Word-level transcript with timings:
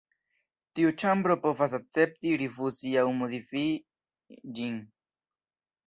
Tiu 0.79 0.93
ĉambro 1.03 1.35
povas 1.43 1.77
akcepti, 1.79 2.33
rifuzi 2.45 2.97
aŭ 3.05 3.07
modifi 3.21 3.65
ĝin. 4.59 4.85